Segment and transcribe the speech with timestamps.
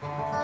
[0.00, 0.35] 数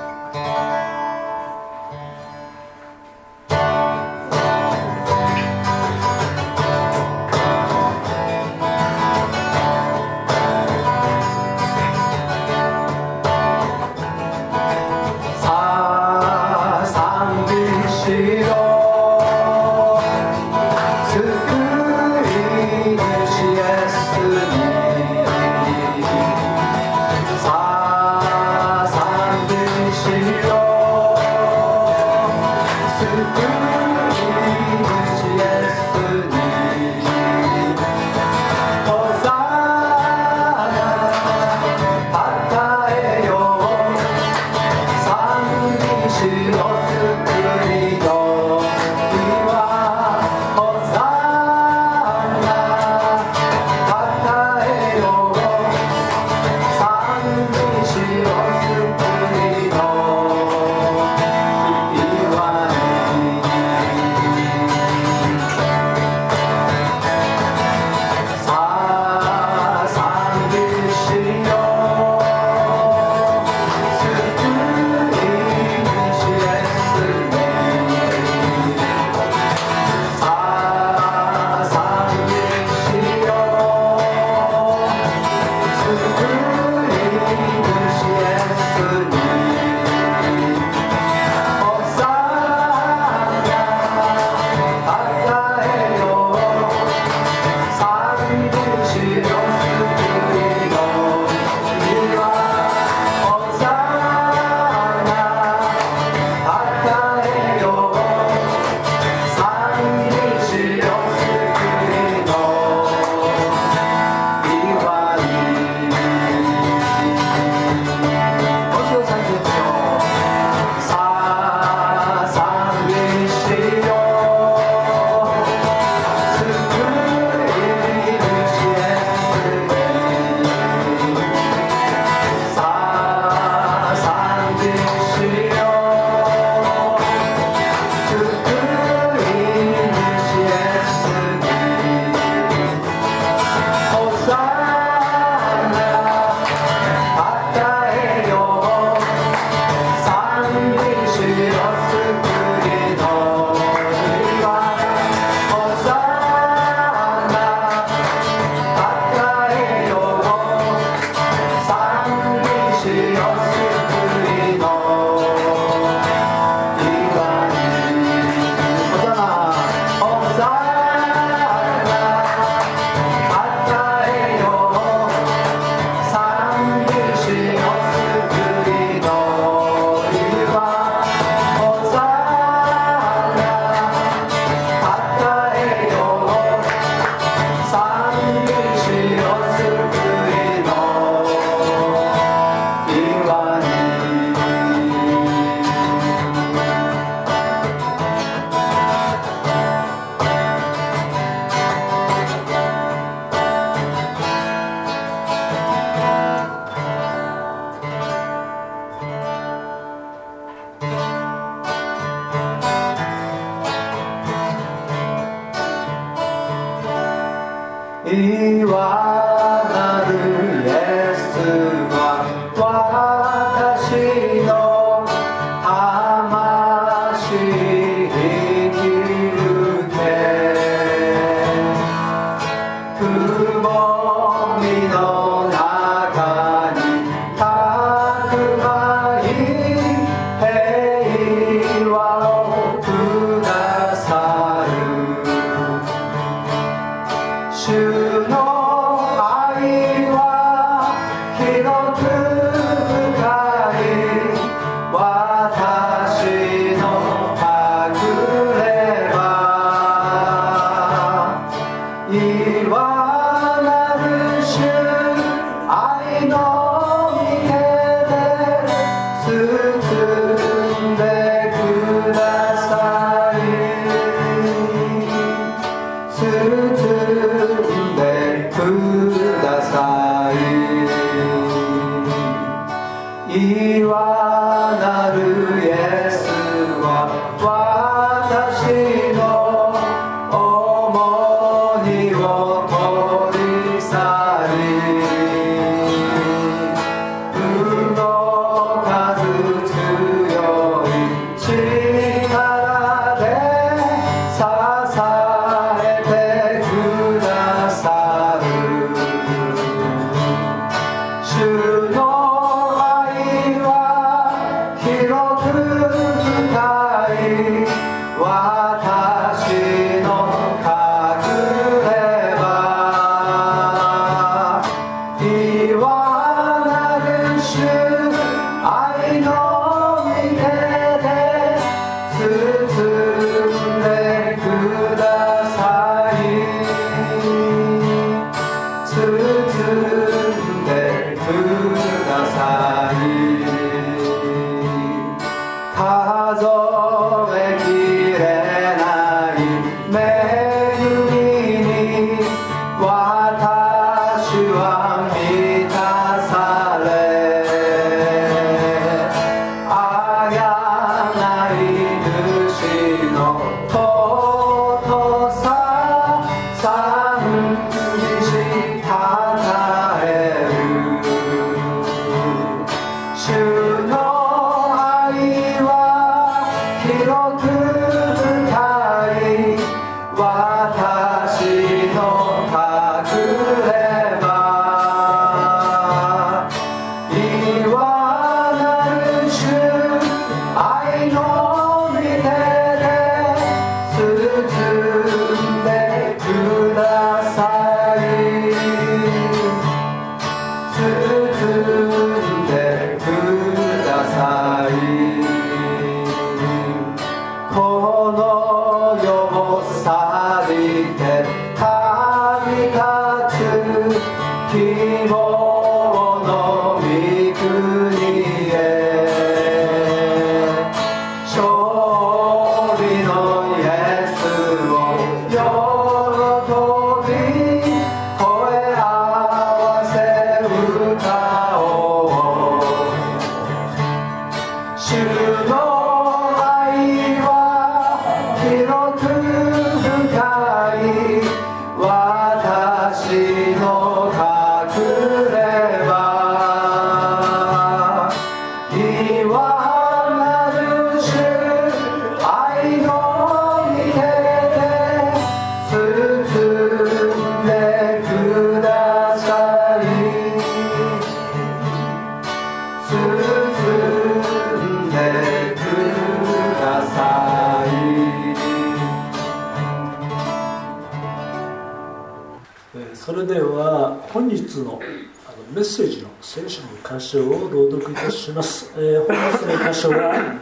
[479.82, 480.38] 日の箇所は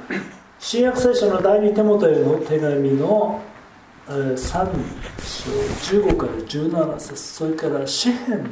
[0.58, 3.40] 新約聖書の第二手元への手紙の、
[4.06, 8.44] 3章15から17節それから詩編の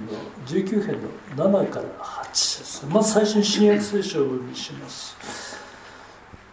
[0.47, 0.99] 19編
[1.37, 2.87] の7から8節。
[2.87, 5.17] まず最初に新約聖書を読みします。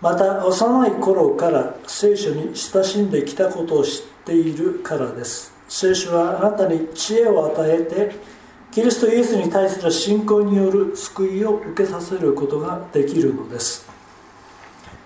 [0.01, 5.53] また幼い頃から聖書に親しんできたことを知っているからです。
[5.69, 8.15] 聖書はあなたに知恵を与えて
[8.71, 13.84] キリストイエスに対する信仰による救いを受けさせることができるのです。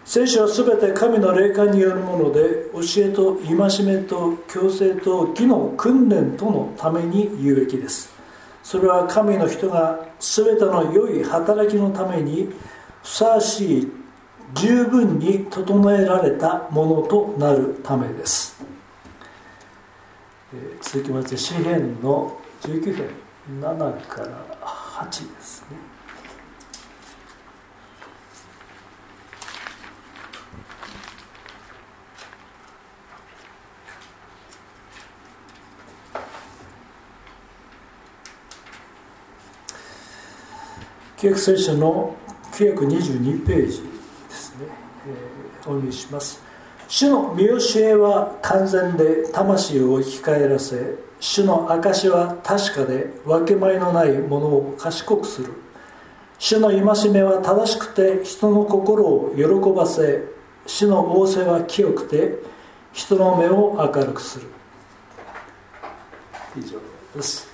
[0.10, 2.42] 聖書は全て神の霊感によるもので
[2.74, 8.12] 教えと戒めと強制と義の訓練とのために有益です。
[8.64, 12.50] それは神の人が全ての良い働きのために
[13.04, 13.92] ふさわしい
[14.56, 18.60] 十分に整えられたものとなるためです、
[20.56, 23.10] えー、続きまして詩篇の19編
[23.62, 24.44] 7から
[25.06, 25.89] 8ですね。
[41.20, 42.16] 旧約聖書の
[42.54, 44.68] 922ページですね、
[45.06, 46.42] えー、お読みします。
[46.88, 55.52] 主の見教えは完全で魂を生き返らせ主の証は確かで分け前のないものを賢くする。
[56.38, 59.44] 主の戒めは正しくて人の心を喜
[59.78, 60.24] ばせ
[60.66, 62.38] 主の仰せは清くて
[62.94, 64.48] 人の目を明るくする。
[66.58, 66.80] 以上
[67.14, 67.48] です、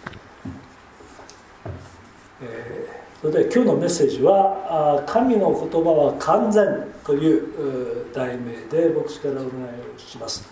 [2.41, 2.84] えー、
[3.25, 6.63] それで今日のメッセージは「神の言葉は完全」
[7.03, 10.47] という題名で牧師からお願いをします。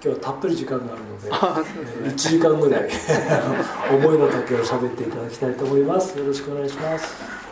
[0.00, 2.90] 今日はたっぷり時間があるので、ね、1時間ぐらい
[3.90, 6.16] 思いの丈を喋っていただきたいと思います。
[6.16, 7.44] よろしくお願いします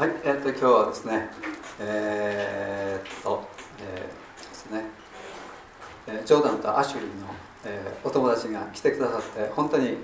[0.00, 1.28] はい、えっと今日はですね、
[1.78, 3.48] えー、っと、
[3.80, 4.84] えー、ですね、
[6.24, 7.26] ジョーダンとアシュリーの、
[7.64, 9.96] えお友達が来てくださって本当に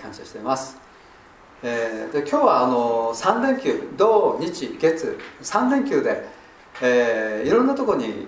[0.00, 0.78] 感謝しています、
[1.62, 6.26] えで今日はあの3連休土日月3連休で、
[6.82, 8.26] えー、いろんなところに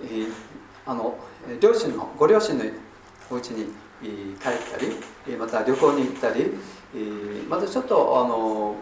[0.85, 1.17] あの
[1.59, 2.63] 両親のご両親の
[3.29, 4.77] お家に帰った
[5.29, 6.51] りまた旅行に行ったり
[7.49, 8.75] またちょっとあの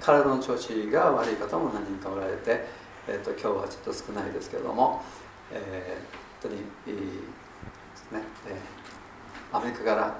[0.00, 2.64] 体の調子が悪い方も何人かおられて、
[3.08, 5.02] えーと、今日はちょっと少ないですけれども、
[5.52, 7.10] えー、本当にいい、
[7.94, 10.14] すね、えー、アメリカから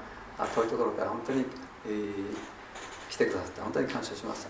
[0.54, 1.44] 遠いところから本当に、
[1.86, 4.48] えー、来てくださって本当に感謝しました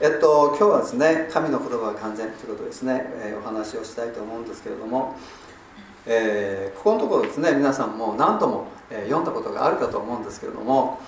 [0.00, 5.14] えっと今日はですね神の言葉は完全ということですね、えー、お話をしたいと思うんですけれども、
[6.06, 10.98] えー、ここのところですね皆さんも何度も、えー、読んだことがあるかと思うんですけれども、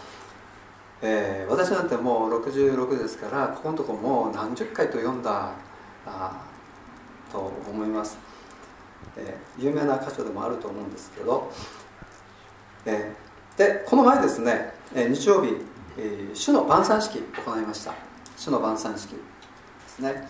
[1.05, 5.53] えー、私なんてもう66ですからここのとこもう何十回と読んだ
[6.07, 6.45] あ
[7.33, 8.17] と思います。
[9.17, 11.51] えー、有名な箇所でもあると思うんですけど、
[12.87, 15.57] えー、でこの前ですね、え、日曜日、
[15.99, 17.95] え、主の晩餐式行いました。
[18.37, 19.19] 主の晩餐式で
[19.89, 20.29] すね。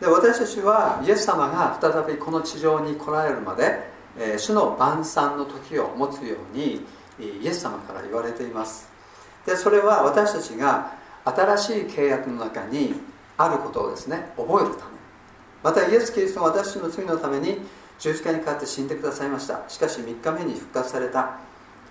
[0.00, 3.80] で私たちはイエス様が再びこの地上に来られるまで、
[4.18, 6.86] え、主の晩餐の時を持つように
[7.20, 8.95] イエス様から言われています。
[9.46, 10.92] でそれは私たちが
[11.24, 12.94] 新しい契約の中に
[13.36, 14.96] あることをですね覚えるため。
[15.62, 17.58] またイエス・キリストが私の罪のために
[17.98, 19.64] 十字架にかかって死んでくださいました。
[19.68, 21.38] しかし3日目に復活された。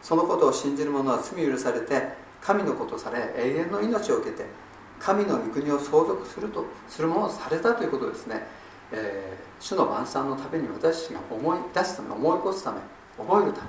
[0.02, 2.10] そのことを信じる者は罪許されて
[2.40, 4.46] 神のことされ永遠の命を受けて
[5.00, 8.46] 神の御国を相続するとするものをされたということですね、
[8.92, 12.78] えー、主の晩餐のために私たちが思い出すため思い起こすため
[13.18, 13.68] 覚えるため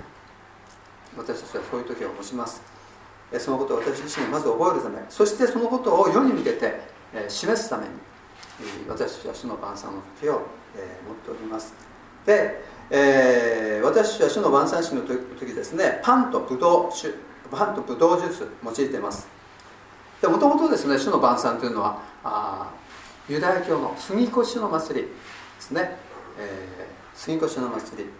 [1.16, 2.75] 私たちはそういう時を持ちます。
[3.38, 6.80] そのことを私自身がまず覚えるためそしてそのことを世に向けて
[7.28, 7.90] 示すために
[8.88, 10.42] 私たちは主の晩餐の時を持っ
[11.24, 11.74] ております。
[12.24, 17.14] で、えー、私は主の晩餐式の時ですねパンとブドウ酒
[17.50, 19.28] パンとブドウジュース用いています。
[20.22, 22.70] もともとですね主の晩餐というのはあ
[23.28, 25.12] ユダヤ教の杉越の祭りで
[25.58, 25.96] すね、
[26.38, 28.10] えー、杉越の祭り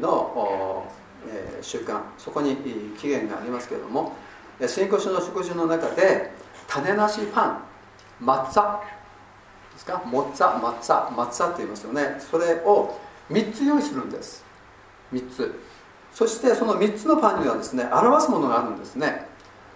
[0.00, 0.90] の、
[1.28, 2.56] えー、習慣そこに
[2.98, 4.14] 起源がありますけれども
[4.66, 6.32] 杉越の食事の中で
[6.68, 7.62] 種なしパン
[8.22, 8.80] 抹茶。
[9.72, 10.02] ですか？
[10.06, 12.16] 抹茶抹茶抹茶って言いますよね。
[12.18, 12.98] それを
[13.30, 14.42] 3つ用意するんです。
[15.12, 15.60] 3つ。
[16.12, 19.26] そしてその3つのパンにはですね表すものがあるんですね。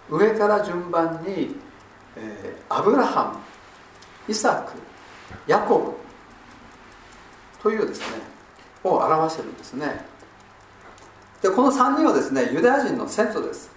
[0.09, 1.55] 上から順番に、
[2.15, 3.39] えー、アブラハム
[4.27, 4.73] イサク
[5.45, 5.93] ヤコブ
[7.61, 8.05] というですね
[8.83, 10.03] を表してるんですね。
[11.41, 13.71] でこの3人はですねユダヤ人の先祖です。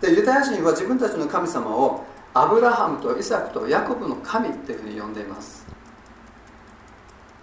[0.00, 5.64] でユダヤ人は自分たちの神様をアブラハムとイサクとヤコブの神っていうふうに呼んでいます。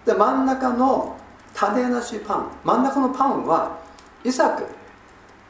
[0.06, 1.18] で真ん中の
[1.54, 3.80] 種なしパン真ん中のパンは
[4.24, 4.66] イサク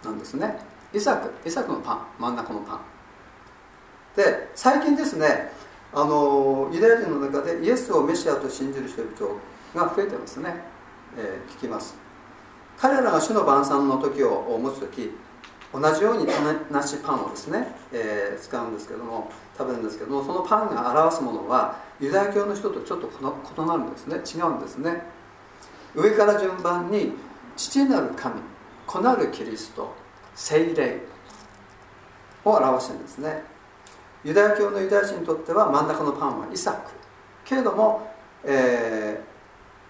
[0.04, 0.60] なんですね。
[0.94, 2.82] イサクイサクのパン真ん中のパン。
[4.16, 5.52] で最近ですね
[5.94, 9.40] あのユダヤ人の中でイエスをメシアと信じる人々
[9.74, 10.54] が増えてますね、
[11.18, 12.09] えー、聞きます。
[12.80, 15.12] 彼らが主の晩餐の時を持つ時
[15.74, 24.16] 同じように種なしパンをですね、えー、使うんですけども食べるんですけどもそのパンが表すものはユダヤ教の人とちょっと異なるんですね。
[24.16, 25.04] 違うんですね。
[25.94, 27.12] 上から順番に
[27.58, 28.36] 父なる神
[28.88, 29.94] 子なるキリスト
[30.34, 31.02] 聖霊
[32.46, 33.44] を表してるんですね。
[34.24, 36.92] ユダヤ教のユダヤ人にとっては真ん中のパンはイサク。
[37.44, 38.10] けれども、
[38.44, 39.22] え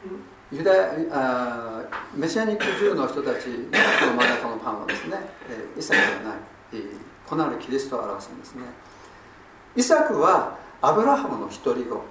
[0.05, 1.83] ー、ユダヤあ
[2.15, 6.37] メシアニックジューの人たちの真ん中のパンはですね、えー、イサクではない
[7.27, 8.63] 子なるキリストを表すんですね。
[9.75, 12.01] イサクはアブラハムの一人子。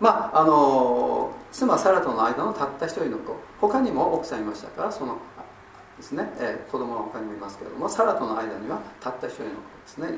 [0.00, 3.36] まああの妻サラとの間のたった一人の子。
[3.60, 4.82] 他にも奥さんいましたか？
[4.82, 5.18] らその
[5.96, 7.88] ですね、えー、子供は他にもいますけれども。
[7.88, 10.08] サラとの間にはたった一人の子ですね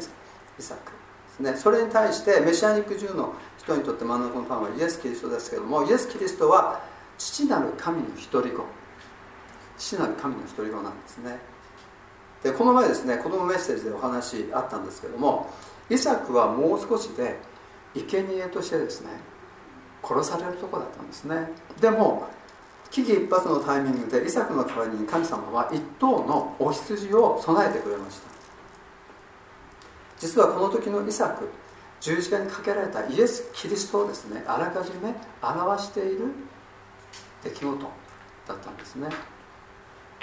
[0.59, 0.97] イサクで
[1.37, 1.57] すね。
[1.57, 6.81] それに対してメシアニック中の人にとって真ん中のパンはイエス・キリストですけれどもイエス・キリストは
[7.19, 8.65] 父なる神の一人子。
[9.79, 11.39] 父なる神の一人子なんですね。
[12.43, 15.51] でこの前ですね子供メッセージでお話あったんですけども
[15.91, 17.39] イサクはもう少しで
[17.95, 19.09] 生贄としてですね
[20.03, 21.49] 殺されるとこだったんですね。
[21.81, 22.29] でも
[22.91, 28.29] 危機一髪のタイミングでイサクの代わりに神様は一頭のお羊を備えてくれました。
[30.19, 31.49] 実はこの時のイサク
[32.01, 36.27] 十字架にかけられたイエス・キリストをですねあらかじめ表している
[37.51, 37.87] 出来事
[38.49, 39.09] だったんですね。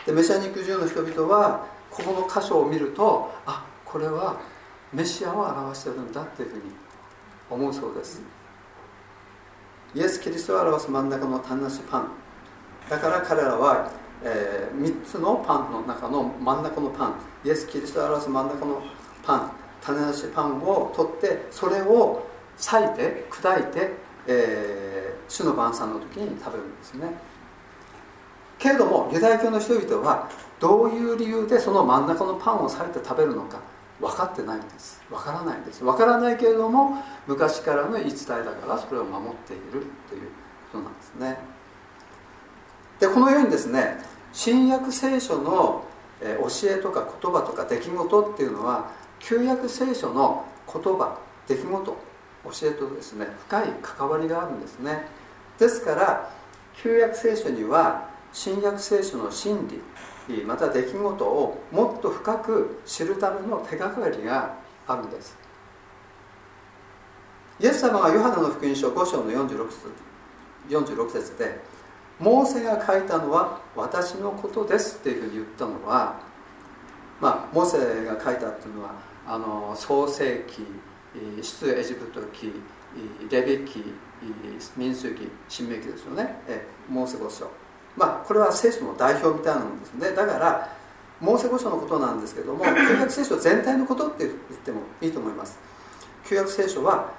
[0.06, 4.39] でメシアニック中の人々はここの箇所を見るとあこれは
[4.92, 6.63] メシアを表してるんだっていうふうに
[7.50, 8.22] 思うそうです。
[9.96, 12.08] イエス・キリストを表す真ん中の単なしパン。
[12.89, 13.92] だから彼らは、
[14.24, 17.13] えー、3つのパンの中の真ん中のパン。
[17.46, 18.82] イエス・キリストを表す真ん中の
[19.24, 19.51] パン。
[19.84, 22.25] 種なしパンを取ってそれを
[22.58, 23.92] 裂いて砕いて、
[24.27, 24.83] えー、
[25.34, 27.08] 主の晩餐の時に食べるんですね。
[28.60, 33.60] けれどもユダヤ教の人々はどういう理由でその真ん中のパンを裂いて食べるのか
[34.00, 35.02] 分かってないんです。
[35.10, 35.84] 分からないんです。
[35.84, 40.30] 分からないけれども昔からの言い伝えだからそれを守っているという
[40.72, 41.38] ことなんですね。
[43.00, 43.98] でこのようにですね
[44.34, 45.84] 新約聖書の
[46.22, 51.98] 教えとか言葉とか出来事っていうのは旧約聖書の言葉出来事
[52.44, 55.23] 教えとですね深い関わりがあるんですね。
[55.58, 56.30] ですから
[56.76, 59.68] 旧約聖書には新約聖書の真
[60.28, 64.56] 理また出来事をもっと深く知るための手がかりが
[64.88, 65.38] あるんです。
[67.60, 69.92] イエス様がヨハネの福音書5章の46節
[70.70, 71.60] ,46 節で
[72.20, 76.16] 「モーセが書いたのは私のことです」っていうふうに言ったのは
[77.22, 78.92] まあモーセが書いたっていうのは
[79.28, 80.66] あの創世記
[81.42, 82.52] 出エジプト記
[83.30, 83.94] レビ記
[84.77, 86.42] 民数記新明記ですよね。
[86.89, 87.50] モーセ五書
[87.96, 90.12] まあこれは聖書の代表みたいなものですね。
[90.12, 90.70] だから
[91.20, 95.60] モーセ五書のことなんですけども 旧約聖書全体のことって言ってもいいと思います。
[96.25, 97.12] 旧約聖書は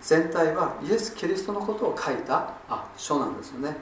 [0.00, 3.76] 全体はイエス・キリストのことを書いたあ書なんですよね。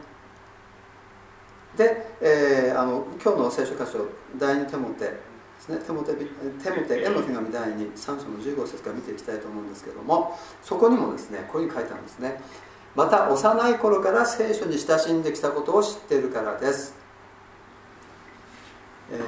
[1.77, 4.07] で、えー、あの今日の聖書箇所
[4.37, 5.13] 第二テモテ
[5.57, 5.79] ですね。
[5.79, 12.41] テモテテモテへの手紙第2 3章の15節から見ていきたいと思うんですけどもそこにもですねこういうふうに書いてあるんですね。
[12.95, 16.95] また幼い頃から聖書に親しんできたことを知っているからです、
[19.13, 19.19] えー、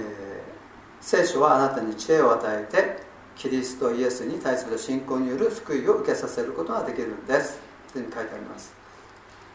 [1.03, 3.03] 聖書はあなたに知恵を与えて
[3.37, 7.61] キリストイエスに対する信仰による救いを受けさせることができるんです。
[7.93, 8.73] というに書いてあります。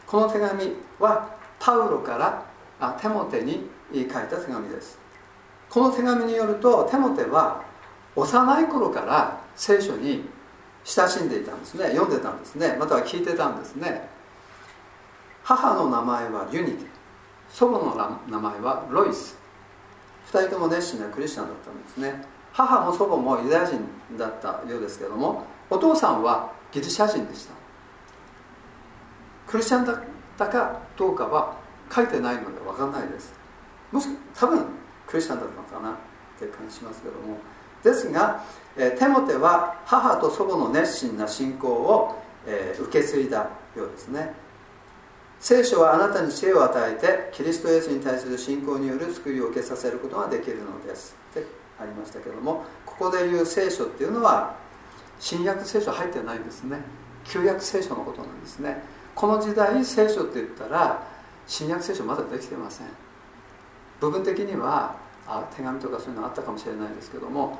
[0.06, 2.46] この手紙はパウロから
[2.80, 5.03] あテモテに書いた手紙です。
[5.74, 7.64] この手紙によるとテモテは
[8.14, 10.24] 幼い頃から聖書に
[10.84, 11.86] 親しんでいたんですね。
[11.86, 12.76] 読んでたんですね。
[12.78, 14.08] または聞いてたんですね。
[15.42, 16.86] 母の名前はユニテ
[17.50, 19.36] 祖母の名前はロイス。
[20.30, 22.24] 2人とも熱心なクリスチャンだったんですね。
[22.52, 23.80] 母も祖母もユダヤ人
[24.16, 27.54] だったようですけどもお父さんはギリシャ人でした。
[29.48, 30.00] クリスチャンだっ
[30.38, 31.56] たかどうかは
[31.92, 33.34] 書いてないので分かんないです。
[33.90, 34.06] もし
[34.36, 34.83] 多分
[35.14, 35.96] クリスチャンだったのかなっ
[36.40, 37.38] て感じしますけども。
[37.84, 38.42] ですが、
[38.76, 44.34] えテモテは母と祖母の熱心な信仰を、え受け継いだようですね。
[45.38, 51.14] 聖書はあなたに知恵を与えてキリストイエスに対する信仰による救いを受けさせることができるのです。
[51.30, 51.46] って
[51.78, 52.64] ありましたけども。
[52.84, 54.56] ここで言う聖書っていうのは
[55.20, 56.78] 新約聖書入ってないんですね。
[57.24, 58.82] 旧約聖書のことなんですね。
[59.14, 61.06] この時代聖書って言ったら
[61.46, 62.88] 新約聖書まだできてません。
[64.00, 67.58] 部分的にはあ手紙とかそういうのあったかもしれないですけども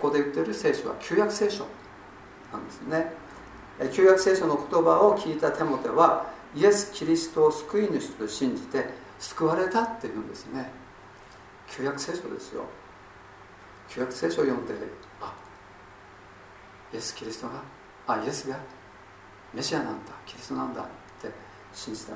[0.00, 1.66] ここで言ってる聖書は旧約聖書
[2.52, 3.12] なんですね。
[3.92, 8.86] 旧約聖書の言葉を聞いたテモテはイエス・キリストを救い主と信じて
[9.18, 10.70] 救われたっていうんですね。
[11.68, 12.64] 旧約聖書ですよ。
[13.88, 14.74] 旧約聖書を読んで
[15.20, 15.34] あ
[16.92, 17.62] イエス・キリストが
[18.06, 18.58] あイエスが
[19.52, 20.84] メシアなんだキリストなんだっ
[21.20, 21.30] て
[21.72, 22.14] 信じた。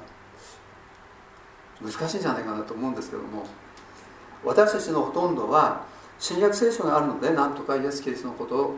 [1.83, 3.47] 難しいんじゃないかなと思うんですけども
[4.47, 5.85] 私たちのほとんどは
[6.21, 8.75] 新約聖書があるのでなんとかイエス・キリストのことを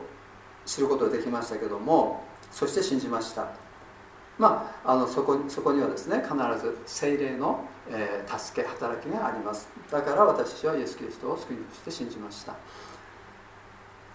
[0.64, 3.46] 知ることができましたけどもそして信じました。
[4.38, 9.68] まあ、あのそこそこにはですね必ず精霊の、えー、助け働きがあります。
[9.90, 12.54] だから私たちはイエス・キリストを救い主として信じました。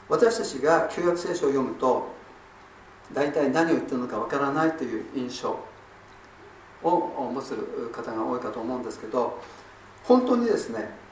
[0.10, 2.08] 私たちが旧約聖書を読むと
[3.14, 5.60] 大体何を言ってるのかわからないという印象
[6.82, 7.56] を持つ
[7.94, 9.40] 方が多いかと思うんですけど
[10.04, 11.03] 本当にですね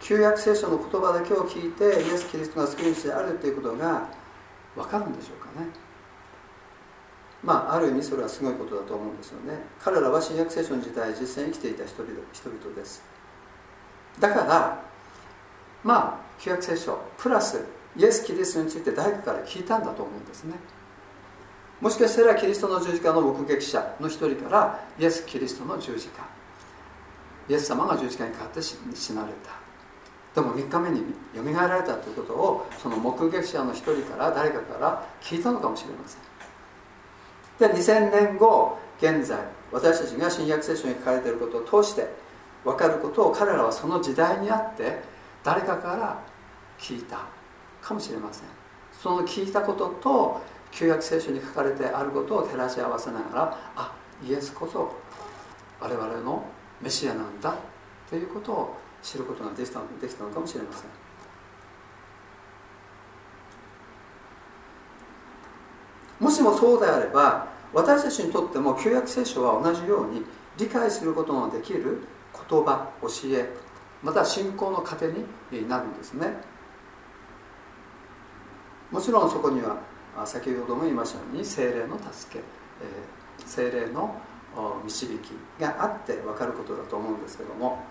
[0.00, 4.08] 旧約聖書の言葉だけを聞いてイエス・キリストが救い主であるということが
[4.74, 5.68] 分かるんでしょうかね。
[7.42, 9.58] まあある意味それはすごいことだと思うんですよね。
[9.78, 13.02] 彼らは新約聖書の時代実際に生きていた人々人々です。
[14.18, 14.82] だから
[15.84, 17.64] まあ旧約聖書プラス
[17.96, 20.56] イエス・キリストについて誰かから聞いたんだと思うんですね。
[21.80, 26.22] もしかしたらキリストの十字架の目撃者の一人からイエス・キリストの十字架。
[27.48, 28.74] イエス様が十字架にかかって死
[29.14, 29.59] なれた。
[30.34, 31.00] でも3日目に
[31.34, 36.20] よみがえられたということをその目撃者の一人から誰かから聞いたのかもしれません。
[37.58, 39.38] で2000年後現在
[39.72, 42.08] 私たちが新約聖書に書かれていることを通して
[42.64, 45.02] 分かることを彼らはその時代にあって
[45.42, 46.22] 誰かから
[46.78, 47.26] 聞いた
[47.82, 48.44] かもしれません。
[48.92, 50.40] その聞いたことと
[50.70, 54.92] 旧約聖書に書かれてあることを照らし合わせながらあイエスこそ
[55.80, 56.44] 我々の
[56.80, 57.56] メシアなんだ
[58.08, 60.90] ということを知ることができたできたのかもしれません。
[66.18, 70.22] もしもそうであれば私たちにとっても旧約聖書は同じように
[70.58, 72.02] 理解することのできる
[72.48, 73.48] 言葉教え
[74.02, 76.28] また信仰の糧になるんですね。
[78.90, 79.78] もちろんそこには
[80.26, 82.44] 先ほども言いましたように精霊の助け、
[82.82, 84.14] えー、精霊の
[84.84, 87.84] 導きがあって分かることだと思うんですけども、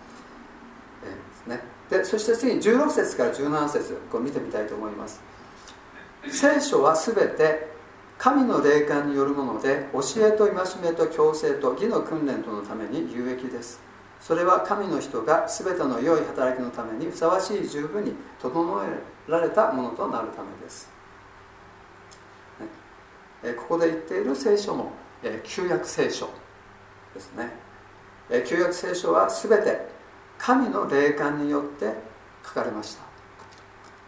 [1.50, 1.60] ね、
[1.90, 5.22] でそして次に16節から17節こう見てみたいと思います。
[6.32, 7.68] 聖書は全て
[8.18, 13.82] 神の霊感によるもので教えと戒めと強制と義の訓練とのために有益です。
[14.22, 20.90] それは神の人が全ての良い働きのためにふさわしい十分に整えられたものとなるためです。
[23.58, 24.92] ここで言っている聖書も
[25.44, 26.30] 旧約聖書
[27.14, 27.50] ですね。
[28.46, 29.88] 旧約聖書は全て
[30.40, 31.94] 神の霊感によって
[32.44, 33.04] 書かれました。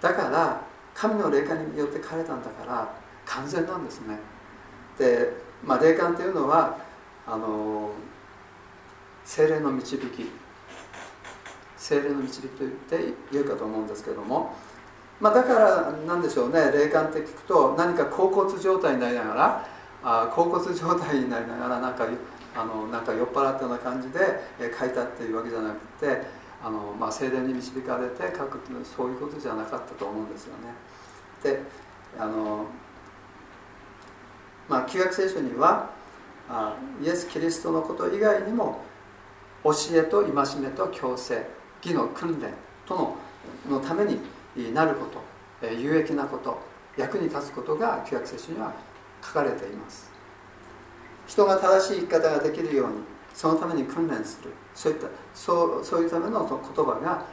[0.10, 0.62] だから
[0.96, 2.92] 神の霊感によって書かれたんだから
[3.26, 4.18] 完全なんですね。
[4.98, 6.78] で、まあ、霊感というのは
[7.28, 7.92] あの
[9.26, 10.32] 精霊の導き。
[11.78, 14.56] 精霊の導きと言ってよいかと思うんですけども。
[15.20, 16.72] まあ、だからなんでしょうね。
[16.72, 19.68] 霊感って聞くと何か恍骨状態になりながら
[20.04, 22.06] あ恍骨状態になりながらなんか
[22.56, 24.20] あのなんか酔っ払ったような感じで
[24.78, 26.22] 書いたっていうわけじゃなくて
[26.64, 30.74] あの、まあ、精霊に導かれて書くっていうのはそういうことじゃなかったと思うんですよね。
[31.44, 31.62] で
[32.20, 32.66] あの
[34.68, 35.90] まあ旧約聖書には
[36.50, 38.84] あイエス・キリストのこと以外にも
[39.64, 41.46] 教えと戒めと強制
[41.84, 42.54] 義の訓練
[42.86, 43.16] との
[43.70, 44.20] のために
[44.74, 46.60] なること有益なこと
[46.98, 48.74] 役に立つことが旧約聖書には
[49.24, 50.11] 書かれています
[51.32, 52.94] 人が正しい生き方ができるように
[53.34, 54.52] そのために訓練する。
[54.76, 57.26] そういったそうそういうための言葉が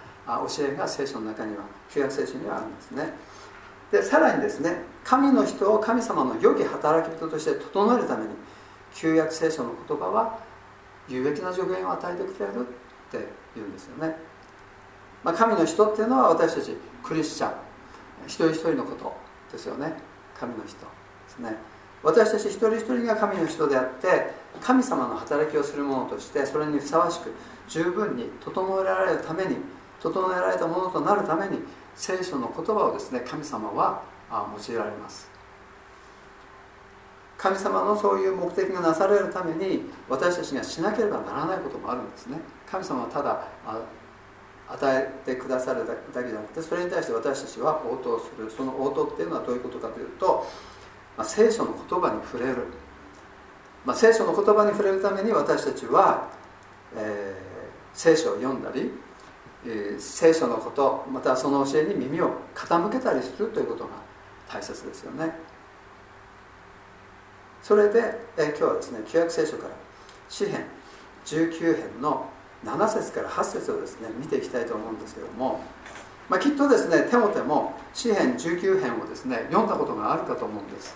[0.47, 3.13] 教えが聖書の中には旧約聖書にはあるんですね。
[3.91, 8.31] でさらにですね神の人を神様の良き働き人として整えるために
[8.95, 10.39] 旧約聖書の言葉は
[11.09, 12.65] 有益な助言を与えてくれるっ
[13.11, 14.15] て言うんですよね、
[15.25, 17.53] まあ、神の人っていうのは私たちクリスチャン
[18.27, 19.17] 一人一人のこと
[19.51, 19.95] ですよね。
[20.39, 20.77] 神の人で
[21.29, 21.78] すね。
[22.03, 27.33] 私たち一人一人が神の人であって神様の働きをする者としてそれにふさわしく
[27.69, 29.57] 十分に整えられるために
[30.01, 31.59] 整えられたものとなるために
[31.95, 35.29] 聖書の言葉をですね神様は用いられます。
[37.37, 42.39] 神様のそういう目的がなされるために私たちがしなければならないこともあるんですね。
[42.69, 43.47] 神様はただ
[44.69, 48.51] 与えてくださるだけじゃなくてそれに対して私たちは応答する。
[48.51, 50.47] その応答っていうのはどういうことかというと、
[51.19, 52.69] まあ、聖書の言葉に触れる、
[53.85, 56.29] まあ、聖書の言葉に触れるために私たちは、
[56.97, 57.35] えー、
[57.93, 58.93] 聖書を読んだり、
[59.67, 63.91] えー、聖書のことまたその教えに耳を傾けたりするということが
[64.49, 65.33] 大切ですよね。
[67.63, 68.01] それで、
[68.37, 69.71] えー、今日はですね旧約聖書から
[70.29, 70.65] 詩編
[71.27, 72.27] 19編の
[72.65, 75.61] 7節から8節をですね見ていきたいと思うんですけども、
[76.29, 80.95] まあ、きっとですねテモテも詩編19編をですね読んだことがあるかと思うんです、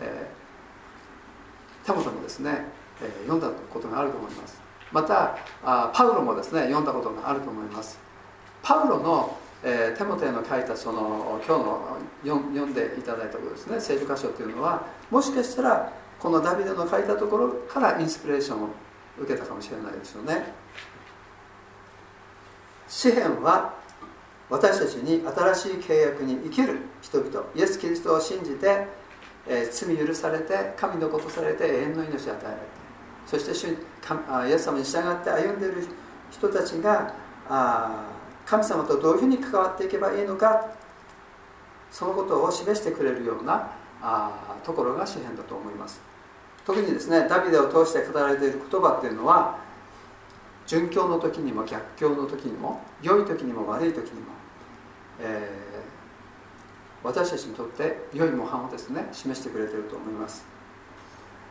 [0.00, 2.64] えー、テモテもですね、
[3.02, 4.60] えー、読んだことがあると思います。
[4.92, 7.98] またあパウロもですね読んだことがあると思います。
[8.62, 18.68] パウロの、えー、テモテの書いたその今日の読んでいただいたことですね聖書箇所というのはもしかしたらこのダビデの書いたところからインスピレーションを
[19.18, 20.52] 受けたかもしれないですよね。
[22.88, 23.74] 詩篇は
[24.48, 28.86] 私たちに新しい契約に生きる人々イエス・キリストを信じて、
[29.48, 32.86] えー、罪許されて神のことされて永遠の命を与えられて
[33.26, 35.88] そして主イエス様に従って歩んでいる
[36.30, 37.12] 人たちが
[37.48, 38.06] あ
[38.44, 40.72] 神様とどういうふうに関わっていけばいいのか
[41.90, 46.00] そのことを示してくれるようなあところが詩篇だと思います。
[46.64, 49.58] 特にですねダビデを通して語られている言葉っていうのは
[50.66, 54.26] 順境の時にも逆境の時にも良い時にも悪い時にも、
[55.20, 60.44] えー、私たちにとって良い模範をですね示してくれていると思います。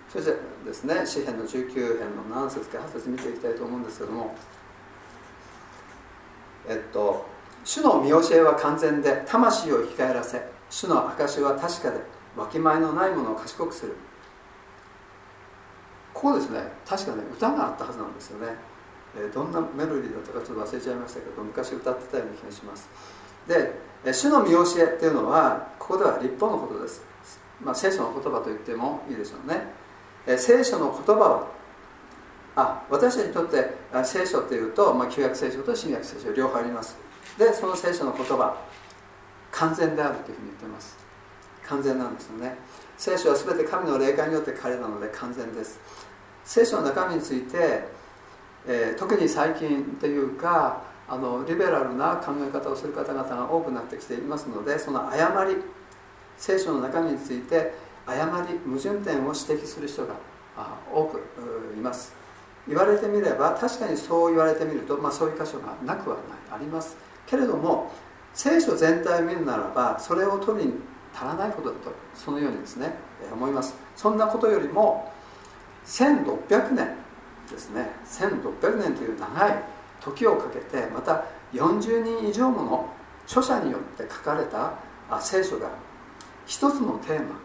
[0.10, 4.36] そしてですね詩篇の19編の7節から8節見ていきたいと思うんですけども
[6.70, 7.26] えっと
[7.64, 12.00] 主の見教えは完全で魂を生き返らせ主の証は確かで
[12.38, 13.96] わきまえのないものを賢くする。
[16.14, 18.56] ここですね確かね歌があったはずなんですよね。
[19.18, 22.90] えどんなメロディーだったかちょっと忘れちゃいましたけど昔歌ってたような気がします。
[23.48, 27.04] で主の見教えっていうのはここでは立法のことです、
[27.64, 29.62] まあ、聖書の言葉と言ってもいいでしょうね。
[30.38, 31.48] 聖書の言葉は
[32.56, 36.98] あ私たちにとって聖書っていうと、まあ、旧約聖書と新約聖書両方あります。
[37.38, 38.56] でその聖書の言葉
[39.52, 40.98] 完全であるというふうに言ってます。
[41.68, 42.56] 完全なんですよね。
[42.98, 45.80] 聖書は全て神の霊感によって彼なので完全です。
[46.44, 47.96] 聖書の中身について
[48.68, 55.58] えー、特に最近というかあのリベラルな考え方をする方々が多くなってきていますのでその誤り
[56.38, 57.74] 聖書の中身について
[58.08, 60.16] 誤り矛盾点を指摘する人が
[60.94, 61.22] 多く
[61.76, 62.14] います。
[62.68, 66.98] 言われてみれば確かにそう言われてみると、まあ、そういう箇所がなくはないあります。
[67.28, 67.92] けれども
[68.34, 70.74] 聖書全体を見るならばそれを取りに
[71.14, 72.96] 足らないことだとそのようにですね
[73.32, 73.76] 思います。
[73.96, 75.12] そんなことよりも
[75.86, 76.96] 1600年
[77.50, 77.90] ですね。
[78.06, 82.90] 1600年という長い時をかけてまた40人以上もの
[83.26, 84.74] 著者によって書かれた
[85.20, 85.70] 聖書が
[86.46, 87.40] 一つのテーマ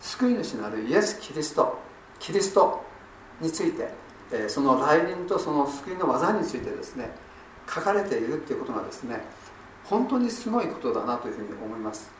[0.00, 1.78] 救い主なるイエス・キリスト
[2.18, 2.82] キリスト
[3.40, 3.88] について
[4.48, 7.10] その来臨とその救いの技についてですね
[7.68, 9.20] 書かれているっていうことがですね
[9.84, 12.10] 本当にすごいことだなというふうに思います。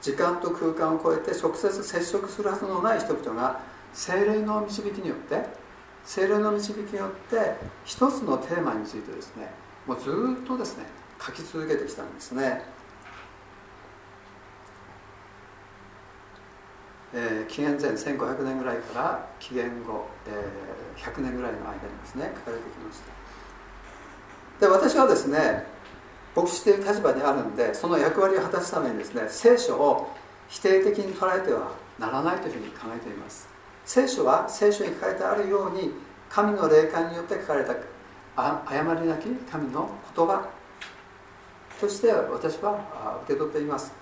[0.00, 3.60] 時間と空間を超えて直接接触するはずのない人々が
[3.92, 5.44] 精霊の導きによって
[6.04, 9.50] 精霊の導きによって一つのテーマについてですね
[9.86, 10.10] もうず
[10.42, 10.84] っとですね
[11.24, 12.62] 書き続けてきたんですね、
[17.14, 23.20] えー、紀元前1500年ぐらいから紀元後、えー、100年ぐらいの間にですね書かれてきました。
[24.60, 25.64] で私はですね
[26.36, 30.14] 牧師という立場にあるんでその役割を果たすためにですね聖書を
[30.48, 33.48] 否定的に捉えてはならないというふうに考えています。
[33.92, 35.90] 聖書は聖書に書いてあるように
[36.28, 37.74] 神の霊感によって書かれた
[38.36, 40.48] 誤りなき神の言葉。
[41.80, 43.92] として私は受け取っています。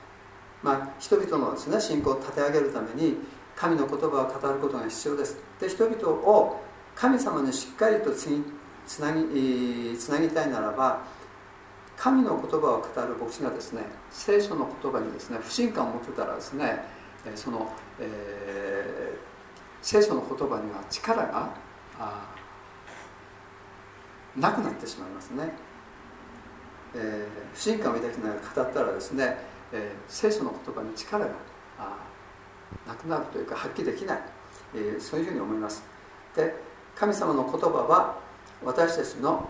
[0.63, 3.17] まあ、人々のです、ね、信仰を立て上げるために
[3.57, 5.39] 神の言葉を語ることが必要です。
[5.59, 6.61] で人々を
[6.95, 8.29] 神様にしっかりとつ
[8.87, 11.03] つなぎつなぎたいならば
[11.97, 16.85] 神の言葉を語る牧師がですね聖書の言葉にですね不信感を持ってたらですね
[17.35, 19.18] その、え、
[19.83, 21.51] 聖書の言葉には力が
[24.37, 25.53] なくなってしまいますね、
[26.95, 31.31] えー、不信感を抱きながら語ったらですねえー、聖書の言葉に力が
[32.87, 34.19] なくなるというか発揮できない、
[34.75, 35.83] えー、そういうふうに思います。
[36.35, 36.55] で
[36.95, 38.19] 神様の言葉は
[38.65, 39.49] 私たちの、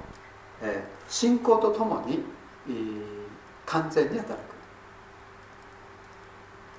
[0.61, 2.25] えー、信仰とともに、
[2.69, 3.03] えー、
[3.67, 4.59] 完全に働く。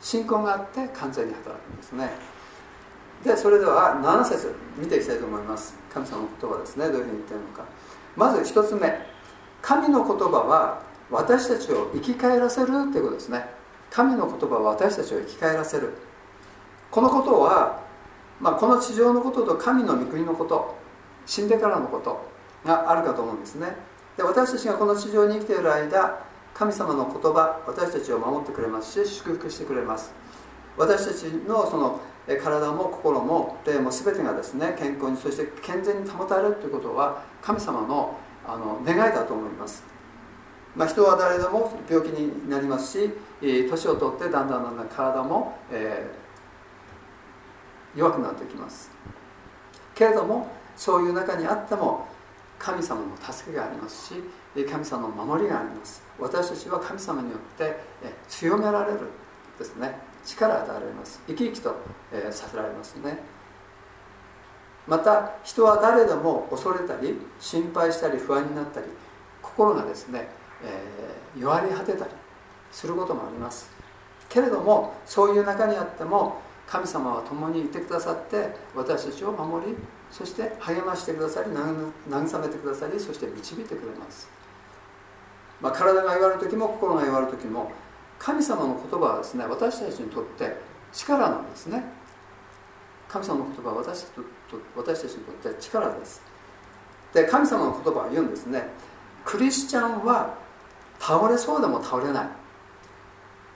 [0.02, 2.12] 信仰があって完全に働くんですね。
[3.24, 5.76] でそれでは7節見ていきたいと思います。
[5.94, 6.88] 神様の言葉ですね。
[6.88, 7.66] どういうふうに言ってるのか。
[8.16, 8.98] まず1つ目。
[9.62, 13.46] 神の言葉は私たちを生き返らせるということですね。
[13.90, 15.94] 神の言葉は私たちを生き返らせる。
[16.92, 17.82] このことは、
[18.40, 20.78] まあ、この地上のことと神の御国のこと
[21.26, 22.26] 死んでからのこと
[22.66, 23.76] があるかと思うんですね。
[24.16, 30.14] で私たちがこの地上に生きている間神様の言葉私たちを守ってくれますし祝福してくれます。
[30.78, 32.00] 私たちのその
[32.38, 39.84] 体も心も霊も全てがですね健康にそして健全に保たれるということは神様のあの願いだと思います。
[40.76, 43.12] まあ、人は誰でも病気になりますし
[43.42, 48.92] 年を取ってだんだんだんだん体も、えー、弱くなってきます。
[49.96, 52.08] けれどもそういう中にあっても
[52.58, 54.24] 神様の助けがありますし
[54.70, 56.04] 神様の守りがあります。
[56.18, 57.76] 私たちは神様によって
[58.28, 59.00] 強められる
[59.58, 60.09] ですね。
[60.36, 61.22] 力を与えられます。
[61.28, 61.76] 生き生きと、
[62.12, 63.20] え、させられますね。
[64.88, 68.88] また人は誰でも恐れたり心配したり不安になったり
[69.42, 70.28] 心がですね
[70.64, 72.12] えー、弱り果てたり
[72.72, 73.70] することもあります。
[74.30, 79.76] けれどもそういう中にあっても神様は共にいてくださって私たちを守り
[80.12, 84.30] そして励ましてくださり慰めてくださりそして導いてくれます、
[85.60, 87.72] まあ、体が弱る時も心が弱る時も
[88.20, 90.56] 神様の言葉はですね私たちにとって
[90.92, 91.84] 力なんですね。
[93.08, 94.26] 神様の言葉は私たち
[94.76, 96.22] 私たちにとって力です。
[97.14, 98.70] で神様の言葉は言うんですね。
[99.26, 100.36] クリスチャンは
[101.00, 102.30] 倒れそうでも倒れない、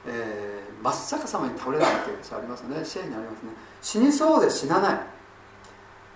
[0.07, 2.83] えー、真っ逆さまに倒れないということありますね。
[2.85, 3.49] 支援にありますね。
[3.81, 4.99] 死にそうで死なない。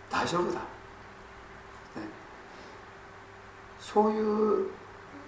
[0.10, 0.60] 大丈夫だ、ね、
[3.80, 4.70] そういう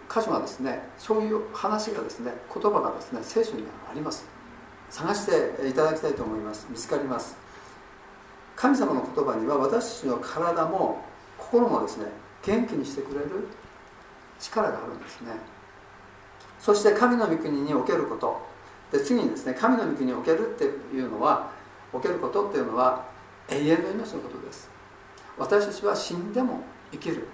[0.09, 4.25] 箇所がですねそういう話がですね言葉がですね聖書にはあります。
[4.89, 6.67] 探していただきたいと思います。
[6.69, 7.37] 見つかります。
[8.55, 10.99] 神様の言葉には私たちの体も
[11.37, 12.05] 心もですね
[12.43, 13.47] 元気にしてくれる
[14.39, 15.31] 力があるんですね。
[16.59, 18.49] そして神の御国におけること。
[18.91, 21.51] で次にですね神の御国におけるっていうのは
[21.93, 23.05] おけることっていうのは
[23.47, 24.69] 永遠の命のことです。
[25.37, 27.27] 私たちは死んでも生きる。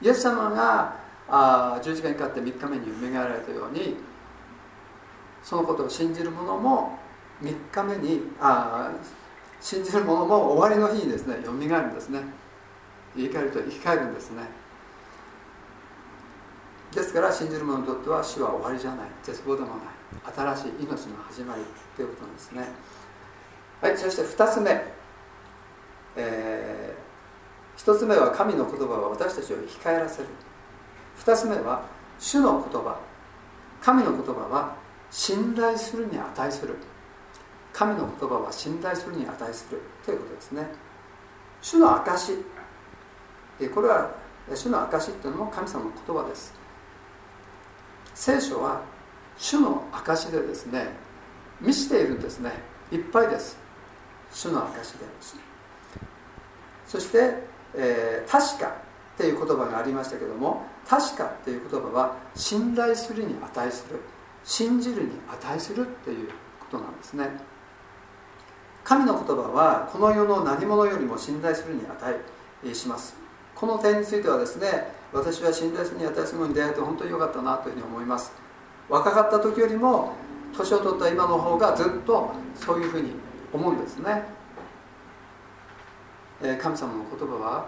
[0.00, 3.96] イエス様があ十字架にかかって3日目によみがえられたように
[5.42, 6.98] そのことを信じる者も
[7.42, 8.90] 3日目にあ
[9.60, 12.20] 信じる者も終わりの日にですねよみがえるんですね。
[13.16, 14.42] 言い換えると生き返るんですね。
[16.92, 19.06] ですから信じる者にとっては死は終わりじゃない。
[19.22, 19.76] 絶望でもない。
[20.34, 21.62] 新しい命の始まり
[21.96, 22.68] ということなんですね。
[23.80, 24.70] はいそして2つ目、
[26.16, 30.28] えー、1つ目は神の言葉は私たちを生き返らせる。
[31.24, 31.82] 2つ目は
[32.18, 32.98] 主の言葉。
[33.80, 34.76] 神の言葉は
[35.10, 36.76] 信頼するに値する。
[37.72, 39.80] 神の言葉は信頼するに値する。
[40.04, 40.66] ということですね。
[41.62, 42.34] 主の証
[43.74, 44.10] これは
[44.54, 46.54] 主の証というのも神様の言葉です。
[48.14, 48.82] 聖書は
[49.36, 50.88] 主の証でですね
[51.60, 52.52] 満ちているんですね。
[52.90, 53.58] いっぱいです。
[54.32, 55.04] 主の証で
[56.86, 57.34] そして、
[57.74, 58.68] えー、確か
[59.14, 64.00] っていう言葉がありましたけども確かっていう言葉は信頼するに値する
[64.42, 67.30] 信じるに値するっていうことなんですね。
[68.82, 73.14] 神の言葉はこの世の何者よりも信頼するに値します。
[73.54, 78.32] この点についてはですね私は信頼するに値するのに出会えて本当に良かったなというふうに思います。
[78.88, 80.14] 若かった時よりも
[80.56, 83.12] 年を取った今の方がずっとそういうふうに
[83.52, 84.24] 思うんですね、
[86.60, 87.66] 神様の言葉は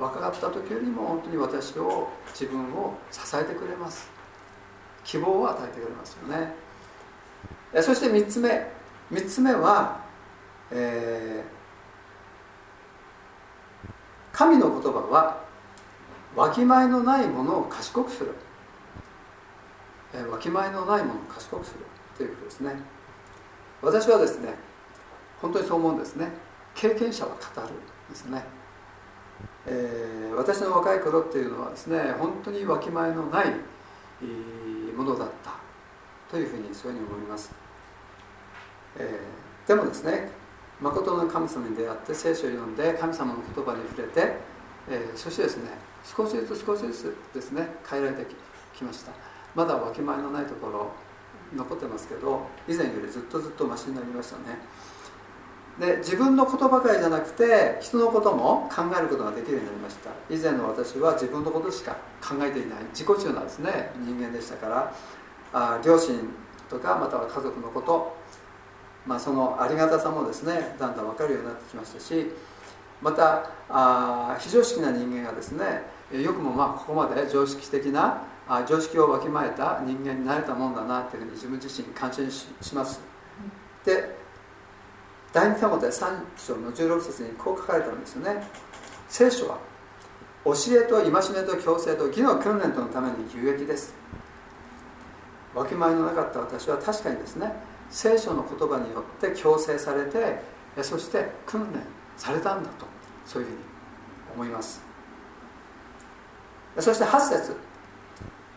[0.00, 4.10] 若かった時よりも本当に私を自分を支えてくれます。
[5.04, 6.54] 希望を与えてくれますよね。
[7.82, 8.66] そして3つ目。
[9.12, 10.00] 3つ目は、
[10.70, 13.90] えー、
[14.32, 15.44] 神の言葉は
[16.34, 18.32] わきまえのないものを賢くする、
[20.14, 21.80] えー、わきまえのないものを賢くする。
[22.16, 22.76] ということですね。
[23.82, 24.54] 私はですね
[25.40, 26.28] 本当にそう思うんですね。
[26.74, 27.68] 経験者は語る
[28.08, 28.42] ですね、
[29.72, 33.46] えー、私の若い頃っていうのはですね本当にわきまえのない
[34.96, 35.52] ものだった
[36.28, 37.52] というふうにそういうふうに思います、
[38.98, 40.28] えー、でもですね
[40.80, 44.32] 誠の神様に出会って聖書を読んで神様の言葉に触れて、
[44.88, 45.70] えー、そしてですね
[46.04, 48.26] 少しずつ少しずつですね変えられて
[48.74, 49.12] きました。
[49.54, 50.92] まだわきまえのないところ
[51.54, 54.58] 残ってますけど以前よりずっとずっとマシになりましたね。
[55.80, 60.10] で自分の言葉かりじゃなくて人のことも考えることができるようになりました。
[60.28, 62.78] 以前の私は自分のことしか考えていない。
[62.92, 63.90] 自己中なんですね。
[63.96, 64.94] 人間でしたから。
[65.52, 66.20] あ両親
[66.68, 68.14] とかまたは家族のこと、
[69.04, 72.30] まあ、そのありがたさもですねだんだん分かるようになってきましたし。
[73.00, 83.00] またあ非常識な人間がですねよくもまあここまで常識的なあ常識をわきまえた人間になれたもんだなというふうに自分自身感心します。
[83.84, 84.19] で
[85.32, 88.42] 第二手モて3章の16節にこう書かれたんですよね。
[89.08, 89.58] 聖書は
[90.44, 93.94] 教えと戒めと強制と義の訓練とのために有益です。
[95.54, 97.52] わきまえのなかった私は確かにですね
[97.90, 100.40] 聖書の言葉によって強制されて
[100.82, 101.80] そして訓練
[102.16, 102.86] されたんだと
[103.26, 103.58] そういうふうに
[104.34, 104.80] 思います。
[106.78, 107.56] そして8節、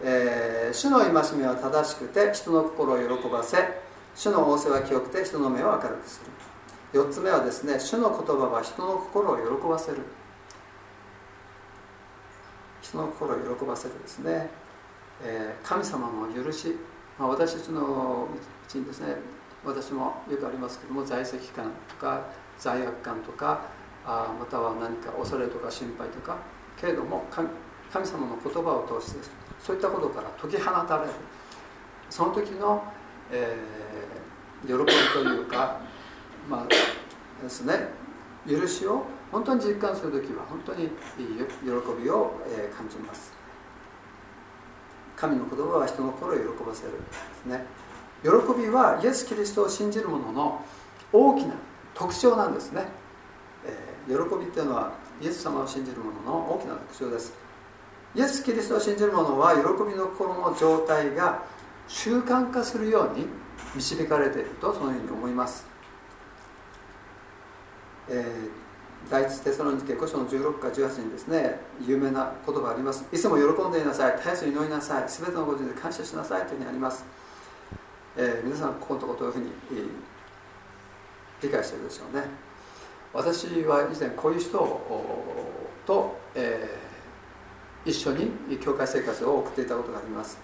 [0.02, 3.58] えー、主の戒めは正しくて人の心を喜ばせ
[4.16, 6.53] 主の仰せは清くて人の目を明るくする。
[6.94, 9.98] 4つ目はですね主の言葉は人の心を喜ばせる。
[12.82, 14.50] 人の心を喜ばせるですね、
[15.24, 16.76] えー、神様の許し、
[17.18, 19.16] まあ、私たちのうちにですね
[19.66, 22.28] 私もよくありますけども在籍感とか
[22.60, 23.62] 罪悪感とか
[24.06, 26.38] あまたは何か恐れとか心配とか
[26.80, 27.48] けれども神
[28.06, 29.20] 様の言葉を通して
[29.60, 31.12] そういったことから解き放たれる。
[32.10, 32.84] その時の、
[33.32, 35.80] えー、喜びというか
[36.50, 38.04] まあですね。
[38.48, 41.24] 許しを本当に実感する時は本当に喜
[42.02, 42.40] びを、
[42.78, 43.34] 感じます。
[45.16, 46.98] 神の言葉は人の心を喜ばせるで
[47.42, 47.66] すね。
[48.24, 48.30] 喜
[48.60, 50.64] びはイエス・キリストを信じる者の
[51.12, 51.56] 大きな
[51.94, 52.88] 特徴なんですね、
[53.66, 57.34] えー、喜びっていうのはイエス様を信じる者の大きな特徴です。
[58.16, 61.44] イエス・キリストを信じる者は喜びの心の状態が
[61.88, 63.26] 習慣化するように
[63.76, 65.66] 導かれているとそのように思います、
[68.10, 73.06] えー、第一テサロニケ5章の16か18にですね有名な言葉あります。
[73.12, 74.18] いつも喜んでいなさい。
[74.18, 75.06] 絶えず祈りなさい。
[75.08, 77.06] 全てのことで感謝しなさいというふうにあります、
[78.18, 79.52] えー、皆さんここのところどういうふうに、
[81.42, 82.24] 理解してるでしょうね。
[83.14, 84.58] 私は以前こういう人
[85.86, 90.40] と、えー、一緒に教会生活を送っていたことがあります。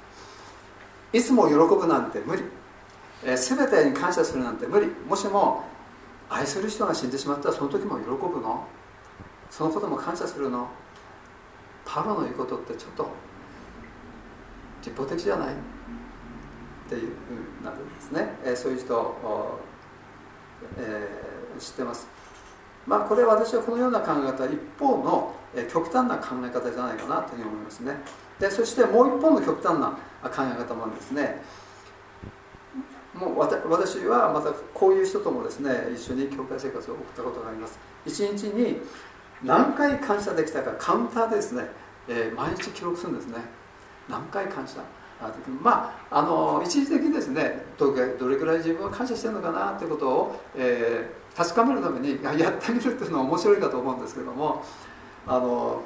[1.11, 2.43] いつも喜ぶなんて無理、
[3.23, 4.87] えー、全てに感謝するなんて無理。
[5.07, 5.63] もしも
[6.29, 8.65] 愛する人が死んでしまったらその時も喜ぶの？
[9.49, 10.67] そのことも感謝するの？
[11.85, 13.09] パロの言うことってちょっと
[14.83, 15.53] 一方的じゃない？
[15.53, 15.55] っ
[16.87, 17.11] ていう
[17.63, 19.59] なるんですね、えー、そういう人
[20.77, 22.07] えー、知ってます。
[22.85, 27.95] まあこれ私はこのような考え方一方の、え、極端な考え方じゃないかなというふうに思いますね。
[28.39, 31.41] でそしてもう一方の極端な考え方もですね。
[33.19, 37.77] もう私はまたこういう人ともですね一緒に教会生活を送ったことがあります。
[38.05, 38.77] 一日に
[39.43, 41.65] 何回感謝できたかカウンターでですね、
[42.07, 43.35] えー、毎日記録するんですね。
[44.07, 44.81] 何回感謝。
[45.61, 54.63] まああの一時的にですねどれくらい自分は感謝してるのかなということを、えー、確かめるためにやってみるっていうのは面白いかと思うんですけども
[55.27, 55.81] あの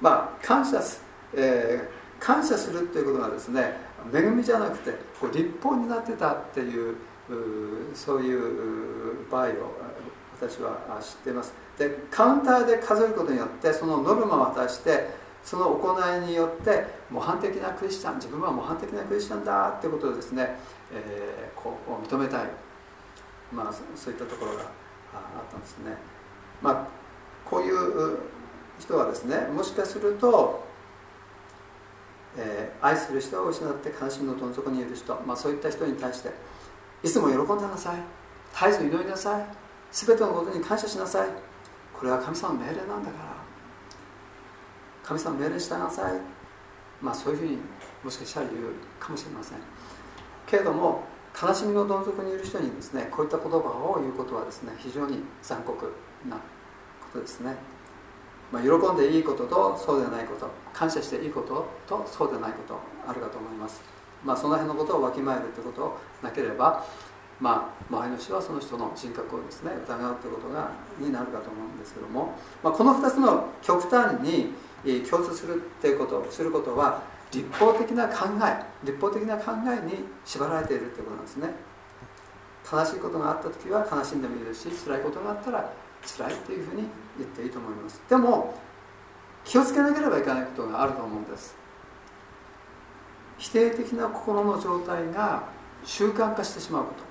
[0.00, 1.02] まあ感謝す、
[1.34, 3.76] えー、感謝するっていうことがですね
[4.12, 4.90] 恵みじゃなくて
[5.20, 6.96] こう立法になってたっていう
[7.94, 9.50] そういう場合を
[10.40, 11.52] 私は知っています。
[11.78, 15.08] でカウンターで数えることによってそのノルマを渡して
[15.42, 20.56] その行いによって模範的なクリスチャン自分は模範的なクリスチャンだっていうことをですね、
[20.92, 22.46] えー、こう認めたい、
[23.52, 25.96] まあ、そういったところがあったんですね、
[26.60, 26.86] まあ、
[27.48, 28.18] こういう
[28.78, 30.64] 人はですねもしかすると、
[32.36, 36.30] えー、愛する人を失って悲しみのどん底にいる人、まあ、そういった人に対して
[37.02, 37.96] いつも喜んでなさい。
[38.52, 39.44] 絶えず祈りなさい。
[39.92, 41.28] 全てのことに感謝しなさい。
[41.92, 43.36] これは神様の命令なんだから。
[45.02, 46.20] 神様の命令に従なさい。
[47.00, 47.58] まあそういうふうに
[48.04, 49.58] もしかしたら言うかもしれません。
[50.46, 51.04] けれども
[51.40, 55.92] 悲しみのどん底にいる人にですねこういった言葉を言うことはですね非常に残酷
[56.28, 56.42] なこ
[57.12, 57.56] とですね、
[58.52, 63.80] まあ、喜んでいいこととそうでないこと感謝していいこととそうでないことあるかと思います。
[64.24, 66.84] まあその辺のことをわきまえるということなければ
[67.40, 74.52] まあ、周りの人はその人の人格をですね疑うということがになるかと思うんですけども、まあ、この2つの極端に
[75.08, 81.48] 共通するっていうことすることは立法的な考え立法的な考えに縛られているということなんですね。
[82.70, 85.72] 悲しいことがあった時は悲しんでもいいですし辛いことがあったら
[86.04, 86.88] 辛いっていうふうに
[87.18, 88.02] 言っていいと思います。
[88.08, 88.54] でも
[89.44, 91.56] 気をつけなければいけないことがあると思うんです。
[93.38, 95.44] 否定的な心の状態が
[95.84, 97.02] 習慣化してしまうこと。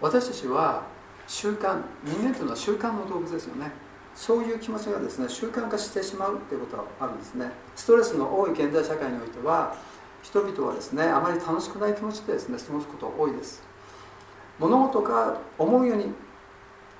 [0.00, 0.82] 私たちは
[1.26, 3.70] 習慣人間というのは習慣の動物ですよね。
[4.14, 7.52] そういう気持ちがですね習慣化してしまうということがあるんですね。
[7.76, 9.76] ストレスの多い現代社会においては
[10.22, 13.62] 人々はですねあまり楽しくない気持ちでですね過ごすことが多いです。
[14.58, 16.12] 物事が思うように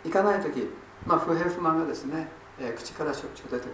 [0.05, 0.69] いかない時、
[1.07, 2.29] まあ、不平不満がですね、
[2.59, 3.73] えー、口からしょっちゅう出てくる、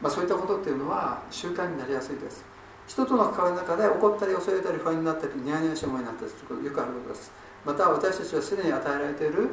[0.00, 2.44] まあ、そういったことっていうのは習慣になりやすいです。
[2.86, 7.32] 人との関わりの中で怒ったり恐れたり不安になったりニヤニヤし思いになったりすることよくあることです。
[7.64, 9.48] また私たちはすでに与えられている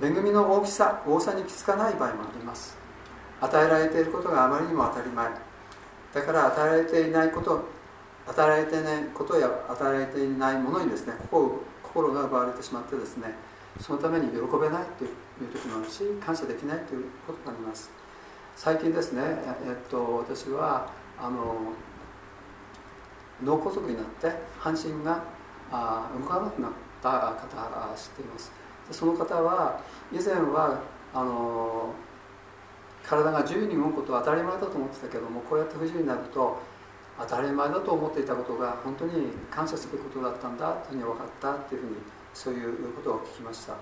[0.00, 2.78] 恵みの大きさ多さに気づかない場合もあります。
[3.40, 5.28] 与えられていることがあまりにも当たり前。
[6.14, 7.64] だから与えられていないこと
[8.28, 13.34] 与えられていないことや与えられていないものにですね心心が奪われてしまってですね
[13.80, 15.10] そのために喜べないという
[15.52, 17.90] 時もあるし感謝できないということがあります。
[18.54, 21.56] 最近ですね、えっと、私はあの
[23.44, 25.22] 脳梗塞になって半身が
[25.70, 26.70] あ動かなくなっ
[27.02, 28.52] た方知っています。
[28.90, 29.80] その方は
[30.12, 30.80] 以前は
[31.12, 31.92] あの
[33.02, 36.58] 体が自由に動くことは当たり前だと思ってたけどもこうやって不自由になると
[37.18, 41.96] 当たり前だと思っていたことが本当に感謝すべきことだったんだというふうに分かったというふうに
[42.36, 43.72] そういうことを聞きました。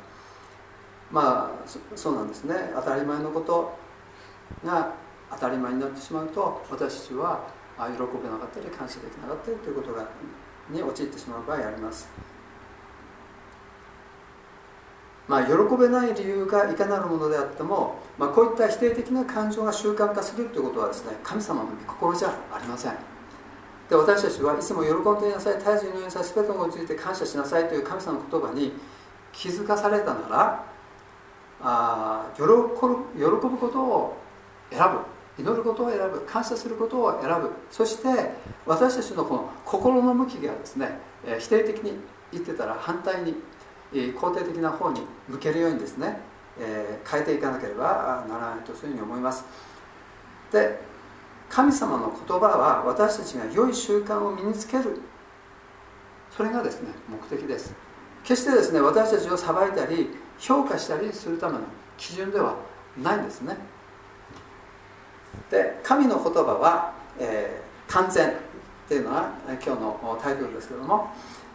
[1.10, 2.54] まあそうなんですね。
[2.76, 3.76] 当たり前のこと
[4.64, 4.94] が
[5.32, 10.08] 当たり前になってしまうと私たちは喜べなかったり感謝できなかったりということが
[10.70, 12.08] に陥ってしまう場合あります。
[15.26, 23.13] まあ、喜べない理由がいかなるものであっても、まあ、こういった否定的な感情が習慣化するということはですね神様の御心じゃありません。
[23.88, 28.72] で私たちはいつも喜んでいなさい絶えずになさい全てのことについて感謝しなさいという神様の言葉に
[29.32, 30.64] 気づかされたなら
[31.60, 32.58] あ喜ぶ
[33.16, 34.16] 喜ぶことを
[34.70, 35.14] 選ぶ。
[35.36, 36.20] 祈ることを選ぶ。
[36.20, 37.50] 感謝することを選ぶ。
[37.70, 38.32] そして
[38.66, 40.98] 私たちのこの心の向きがですね
[41.38, 41.98] 否定的に
[42.32, 43.34] 言ってたら反対に
[43.92, 46.18] 肯定的な方に向けるようにですね、
[46.58, 49.44] え変えていかなければならないというふうに思います。
[50.52, 50.78] で
[51.54, 54.98] 神様の言葉は私たちが良い習慣を身につける。
[56.36, 57.72] それがですね目的です。
[58.24, 60.08] 決してですね私たちを裁いたり
[60.40, 61.60] 評価したりするための
[61.96, 62.56] 基準では
[63.00, 63.56] ないんですね。
[65.48, 68.32] で神の言葉は、えー、完全っ
[68.88, 69.30] ていうのは
[69.64, 71.12] 今日のタイトルですけども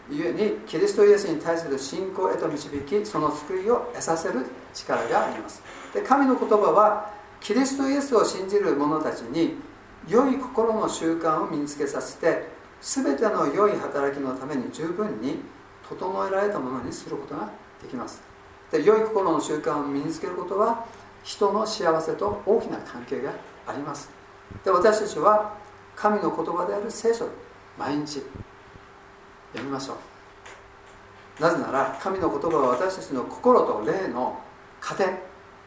[0.10, 5.62] 故にキリストイエスに対する信仰へと導きその救いを得させる力があります。
[5.94, 9.68] で神の言葉はキリストイエスを信じる者たちに
[10.10, 12.50] 良い心の習慣を身につけさせて
[12.82, 15.40] 全ての良い働きのために十分に
[15.88, 17.50] 整えられたものにすることが
[17.82, 18.22] できます。
[18.72, 20.86] で良い心の習慣を身につけることは
[21.24, 23.32] 人の幸せと大きな関係が
[23.68, 24.10] あります。
[24.64, 25.54] で私たちは
[25.96, 27.28] 神の言葉である聖書
[27.78, 28.24] 毎日
[29.54, 31.42] 読みましょう。
[31.42, 34.40] なぜなら神の言葉は私たちの心と霊の
[34.82, 35.06] 糧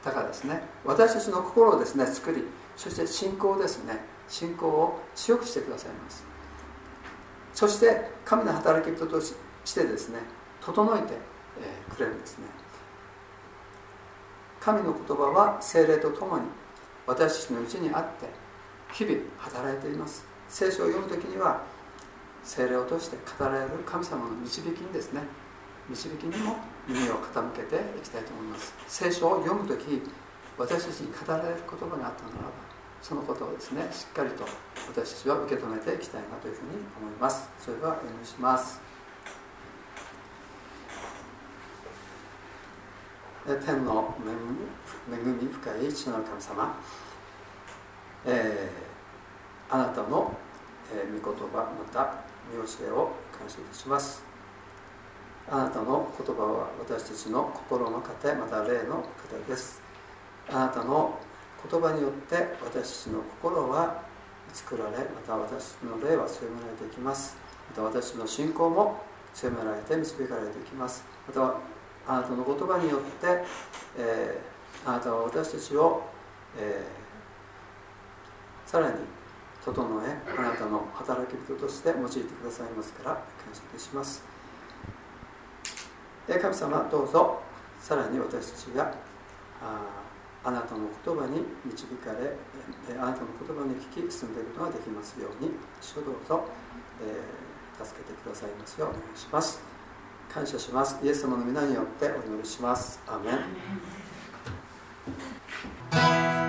[0.05, 0.63] だからですね。
[0.85, 2.45] 私たちの心をですね作り
[2.77, 6.25] そして信仰ですね信仰を強くしてくださいます。
[7.53, 9.35] そして神の働き人とし
[9.75, 10.21] てですね
[10.65, 11.19] 整えて
[11.95, 12.47] くれるんですね。
[14.59, 16.45] 神の言葉は精霊とともに
[17.07, 18.27] 私たちのうちにあって
[18.95, 20.25] 日々働いています。
[20.49, 21.63] 聖書を読む時には
[22.43, 25.21] 精霊を通して語られる神様の導きにですね
[25.91, 26.57] 導きにも
[26.89, 28.73] 耳を傾けていきたいと思います。
[28.89, 30.01] 聖書を読む時
[30.57, 32.72] 私たちに語られる言葉があったならば
[33.03, 34.47] そのことをですねしっかりと
[34.89, 36.69] 私たちは受け止めていきたいなというふうに
[37.01, 37.51] 思います。
[37.59, 38.81] それではお願いします。
[43.45, 44.15] 天の
[45.11, 46.79] 恵み深い父の神様、
[48.25, 50.33] えー、あなたの、
[50.95, 54.23] えー、御言葉また見教えを感謝いたします。
[55.51, 59.83] あなたの言葉は私たちの心の糧また霊の糧です。
[60.49, 61.19] あなたの
[61.71, 64.03] 言葉によって私たちの心は
[64.53, 67.37] 作られまた私の霊は強められていきます。
[67.71, 69.03] また私の信仰も
[69.33, 71.05] 強められて導かれていきます。
[71.27, 71.55] また
[72.07, 73.45] あなたの言葉によって、
[73.97, 76.03] えー、あなたは私たちを、
[76.59, 78.97] えー、さらに
[79.65, 83.23] 整えあなたの働き人として用いてくださいますから感
[83.55, 84.25] 謝いたします。
[86.29, 87.41] 神様どうぞ
[87.81, 88.95] さらに私たちが
[90.45, 92.37] あなたの言葉に導かれ
[92.99, 96.45] あなたの言葉に聞き進んでいくことができますように主どうぞ、
[97.01, 99.73] えー、助けてくださいますようお願いします。
[100.33, 100.99] 感謝します。
[101.05, 103.01] イエス様の皆によってお祈りします。
[103.07, 103.33] アーメ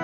[0.00, 0.03] ン。